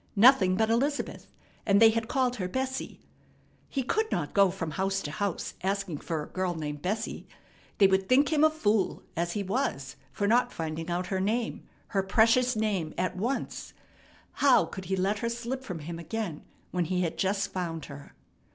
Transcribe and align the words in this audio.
Nothing 0.15 0.55
but 0.55 0.71
Elizabeth, 0.71 1.27
and 1.63 1.79
they 1.79 1.91
had 1.91 2.07
called 2.07 2.37
her 2.37 2.47
Bessie. 2.47 2.99
He 3.69 3.83
could 3.83 4.11
not 4.11 4.33
go 4.33 4.49
from 4.49 4.71
house 4.71 4.99
to 5.03 5.11
house 5.11 5.53
asking 5.61 5.99
for 5.99 6.23
a 6.23 6.27
girl 6.29 6.55
named 6.55 6.81
Bessie. 6.81 7.27
They 7.77 7.85
would 7.85 8.09
think 8.09 8.33
him 8.33 8.43
a 8.43 8.49
fool, 8.49 9.03
as 9.15 9.33
he 9.33 9.43
was, 9.43 9.97
for 10.11 10.25
not 10.27 10.51
finding 10.51 10.89
out 10.89 11.05
her 11.13 11.19
name, 11.21 11.67
her 11.89 12.01
precious 12.01 12.55
name, 12.55 12.95
at 12.97 13.15
once. 13.15 13.73
How 14.31 14.65
could 14.65 14.85
he 14.85 14.95
let 14.95 15.19
her 15.19 15.29
slip 15.29 15.63
from 15.63 15.77
him 15.77 15.99
again 15.99 16.45
when 16.71 16.85
he 16.85 17.01
had 17.01 17.15
just 17.15 17.53
found 17.53 17.85
her? 17.85 18.15